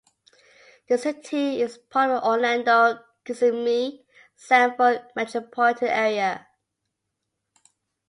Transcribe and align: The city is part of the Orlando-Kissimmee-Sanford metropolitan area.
The 0.89 0.97
city 0.97 1.61
is 1.61 1.77
part 1.77 2.09
of 2.09 2.23
the 2.23 2.27
Orlando-Kissimmee-Sanford 2.29 5.03
metropolitan 5.15 5.89
area. 5.89 6.47